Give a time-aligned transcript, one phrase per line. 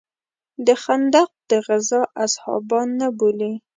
[0.65, 3.53] د خندق د غزا اصحابان نه بولې.